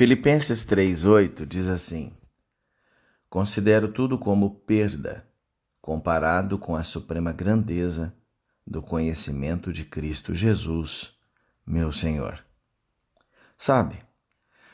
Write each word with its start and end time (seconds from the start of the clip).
Filipenses 0.00 0.64
3,8 0.64 1.44
diz 1.44 1.68
assim: 1.68 2.10
Considero 3.28 3.92
tudo 3.92 4.18
como 4.18 4.54
perda, 4.60 5.28
comparado 5.78 6.58
com 6.58 6.74
a 6.74 6.82
suprema 6.82 7.32
grandeza 7.32 8.16
do 8.66 8.80
conhecimento 8.80 9.70
de 9.70 9.84
Cristo 9.84 10.32
Jesus, 10.32 11.18
meu 11.66 11.92
Senhor. 11.92 12.42
Sabe, 13.58 13.98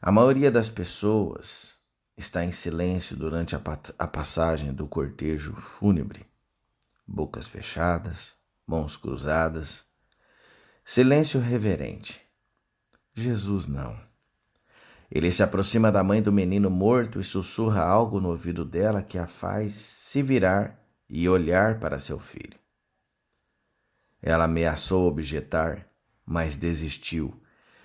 a 0.00 0.12
maioria 0.12 0.52
das 0.52 0.68
pessoas 0.68 1.80
está 2.16 2.44
em 2.44 2.52
silêncio 2.52 3.16
durante 3.16 3.56
a, 3.56 3.60
a 3.98 4.06
passagem 4.06 4.72
do 4.72 4.86
cortejo 4.86 5.52
fúnebre, 5.52 6.24
bocas 7.04 7.48
fechadas, 7.48 8.36
mãos 8.64 8.96
cruzadas, 8.96 9.84
silêncio 10.84 11.40
reverente. 11.40 12.20
Jesus 13.12 13.66
não. 13.66 14.06
Ele 15.10 15.30
se 15.30 15.42
aproxima 15.42 15.90
da 15.90 16.02
mãe 16.02 16.20
do 16.20 16.32
menino 16.32 16.68
morto 16.68 17.18
e 17.18 17.24
sussurra 17.24 17.82
algo 17.82 18.20
no 18.20 18.28
ouvido 18.28 18.64
dela 18.64 19.02
que 19.02 19.16
a 19.16 19.26
faz 19.26 19.74
se 19.74 20.22
virar 20.22 20.78
e 21.08 21.28
olhar 21.28 21.80
para 21.80 21.98
seu 21.98 22.18
filho. 22.18 22.58
Ela 24.20 24.44
ameaçou 24.44 25.06
objetar, 25.06 25.86
mas 26.26 26.56
desistiu, 26.56 27.40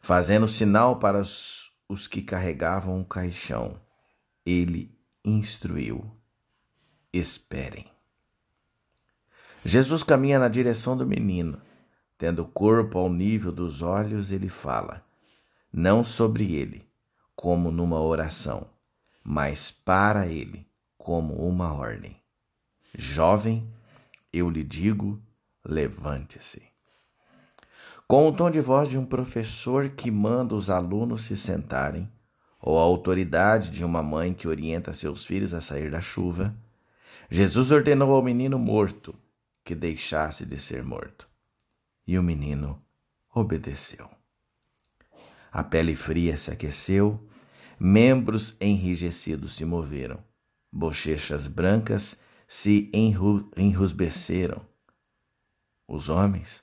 fazendo 0.00 0.46
sinal 0.46 0.98
para 0.98 1.20
os, 1.20 1.72
os 1.88 2.06
que 2.06 2.20
carregavam 2.20 3.00
o 3.00 3.04
caixão. 3.04 3.80
Ele 4.44 4.94
instruiu: 5.24 6.04
Esperem. 7.12 7.86
Jesus 9.64 10.02
caminha 10.02 10.38
na 10.38 10.48
direção 10.48 10.96
do 10.96 11.06
menino. 11.06 11.60
Tendo 12.18 12.42
o 12.42 12.48
corpo 12.48 12.98
ao 12.98 13.10
nível 13.10 13.52
dos 13.52 13.82
olhos, 13.82 14.32
ele 14.32 14.48
fala, 14.48 15.04
não 15.72 16.02
sobre 16.02 16.54
ele, 16.54 16.85
como 17.36 17.70
numa 17.70 18.00
oração, 18.00 18.66
mas 19.22 19.70
para 19.70 20.26
ele 20.26 20.66
como 20.96 21.34
uma 21.34 21.72
ordem. 21.72 22.16
Jovem, 22.96 23.70
eu 24.32 24.48
lhe 24.48 24.64
digo, 24.64 25.22
levante-se. 25.64 26.66
Com 28.08 28.26
o 28.26 28.32
tom 28.32 28.50
de 28.50 28.60
voz 28.60 28.88
de 28.88 28.96
um 28.96 29.04
professor 29.04 29.90
que 29.90 30.10
manda 30.10 30.54
os 30.54 30.70
alunos 30.70 31.24
se 31.24 31.36
sentarem, 31.36 32.10
ou 32.60 32.78
a 32.78 32.82
autoridade 32.82 33.70
de 33.70 33.84
uma 33.84 34.02
mãe 34.02 34.32
que 34.32 34.48
orienta 34.48 34.92
seus 34.92 35.26
filhos 35.26 35.52
a 35.52 35.60
sair 35.60 35.90
da 35.90 36.00
chuva, 36.00 36.56
Jesus 37.30 37.70
ordenou 37.70 38.12
ao 38.12 38.22
menino 38.22 38.58
morto 38.58 39.14
que 39.64 39.74
deixasse 39.74 40.46
de 40.46 40.58
ser 40.58 40.82
morto. 40.82 41.28
E 42.06 42.18
o 42.18 42.22
menino 42.22 42.80
obedeceu. 43.34 44.15
A 45.52 45.62
pele 45.62 45.96
fria 45.96 46.36
se 46.36 46.50
aqueceu, 46.50 47.26
membros 47.78 48.56
enrijecidos 48.60 49.56
se 49.56 49.64
moveram, 49.64 50.22
bochechas 50.72 51.46
brancas 51.46 52.18
se 52.46 52.90
enru 52.92 53.50
enrusbeceram. 53.56 54.66
Os 55.88 56.08
homens 56.08 56.62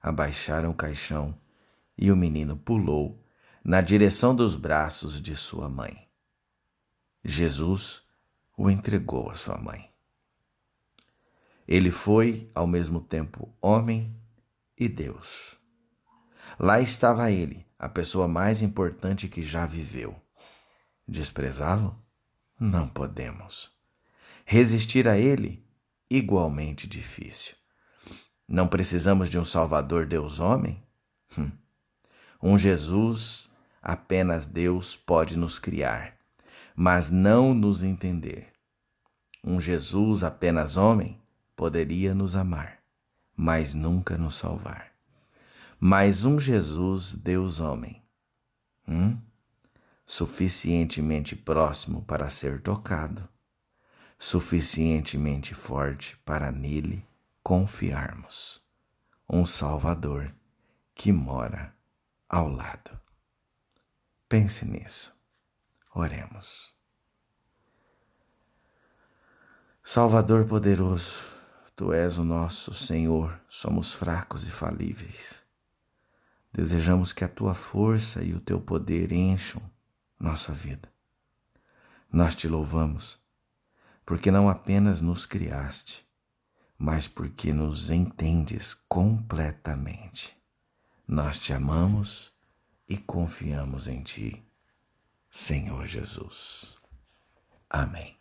abaixaram 0.00 0.70
o 0.70 0.74
caixão 0.74 1.38
e 1.96 2.12
o 2.12 2.16
menino 2.16 2.56
pulou 2.56 3.22
na 3.64 3.80
direção 3.80 4.34
dos 4.34 4.54
braços 4.54 5.20
de 5.20 5.34
sua 5.34 5.68
mãe. 5.68 6.08
Jesus 7.24 8.02
o 8.56 8.70
entregou 8.70 9.30
à 9.30 9.34
sua 9.34 9.58
mãe. 9.58 9.88
Ele 11.66 11.90
foi, 11.90 12.50
ao 12.54 12.66
mesmo 12.66 13.00
tempo, 13.00 13.54
homem 13.60 14.16
e 14.76 14.88
Deus. 14.88 15.58
Lá 16.58 16.80
estava 16.80 17.30
ele, 17.30 17.66
a 17.78 17.88
pessoa 17.88 18.26
mais 18.26 18.60
importante 18.60 19.28
que 19.28 19.40
já 19.40 19.64
viveu. 19.64 20.20
Desprezá-lo? 21.06 21.96
Não 22.58 22.88
podemos. 22.88 23.70
Resistir 24.44 25.06
a 25.06 25.16
ele? 25.16 25.64
Igualmente 26.10 26.88
difícil. 26.88 27.54
Não 28.48 28.66
precisamos 28.66 29.30
de 29.30 29.38
um 29.38 29.44
Salvador 29.44 30.06
Deus-homem? 30.06 30.82
Hum. 31.38 31.52
Um 32.42 32.58
Jesus, 32.58 33.48
apenas 33.80 34.46
Deus 34.46 34.96
pode 34.96 35.36
nos 35.36 35.58
criar, 35.58 36.16
mas 36.74 37.10
não 37.10 37.54
nos 37.54 37.82
entender. 37.82 38.52
Um 39.44 39.60
Jesus, 39.60 40.24
apenas 40.24 40.76
homem, 40.76 41.20
poderia 41.54 42.14
nos 42.14 42.34
amar, 42.34 42.78
mas 43.36 43.74
nunca 43.74 44.16
nos 44.16 44.36
salvar 44.36 44.97
mas 45.80 46.24
um 46.24 46.38
Jesus, 46.38 47.14
Deus 47.14 47.60
homem, 47.60 48.02
hum? 48.86 49.20
suficientemente 50.04 51.36
próximo 51.36 52.02
para 52.02 52.28
ser 52.28 52.60
tocado, 52.60 53.28
suficientemente 54.18 55.54
forte 55.54 56.16
para 56.24 56.50
nele 56.50 57.06
confiarmos. 57.42 58.60
Um 59.28 59.44
Salvador 59.44 60.34
que 60.94 61.12
mora 61.12 61.74
ao 62.28 62.48
lado. 62.48 62.98
Pense 64.28 64.64
nisso. 64.64 65.14
Oremos. 65.94 66.74
Salvador 69.84 70.46
poderoso, 70.46 71.38
Tu 71.76 71.92
és 71.92 72.18
o 72.18 72.24
nosso 72.24 72.74
Senhor, 72.74 73.40
somos 73.46 73.94
fracos 73.94 74.48
e 74.48 74.50
falíveis. 74.50 75.47
Desejamos 76.58 77.12
que 77.12 77.22
a 77.22 77.28
tua 77.28 77.54
força 77.54 78.20
e 78.24 78.34
o 78.34 78.40
teu 78.40 78.60
poder 78.60 79.12
encham 79.12 79.62
nossa 80.18 80.52
vida. 80.52 80.92
Nós 82.12 82.34
te 82.34 82.48
louvamos, 82.48 83.16
porque 84.04 84.28
não 84.28 84.48
apenas 84.48 85.00
nos 85.00 85.24
criaste, 85.24 86.04
mas 86.76 87.06
porque 87.06 87.52
nos 87.52 87.92
entendes 87.92 88.74
completamente. 88.74 90.36
Nós 91.06 91.38
te 91.38 91.52
amamos 91.52 92.32
e 92.88 92.96
confiamos 92.96 93.86
em 93.86 94.02
ti, 94.02 94.44
Senhor 95.30 95.86
Jesus. 95.86 96.76
Amém. 97.70 98.17